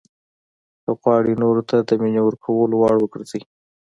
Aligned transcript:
که 0.83 0.91
غواړئ 1.01 1.33
نورو 1.43 1.61
ته 1.69 1.77
د 1.87 1.89
مینې 2.01 2.21
ورکولو 2.23 2.75
وړ 2.79 2.95
وګرځئ. 2.99 3.41